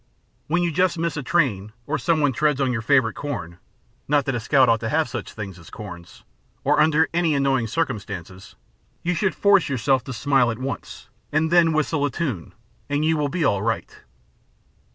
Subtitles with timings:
[0.47, 3.57] When you just miss a train, or some one treads on your favorite corn ŌĆö
[4.07, 7.35] not that a scout ought to have such things as corns ŌĆö or under any
[7.35, 8.55] annoying circumstances,
[9.03, 12.55] you should force yourself to smile at once, and then whistle a tune,
[12.89, 13.99] and you will be all right.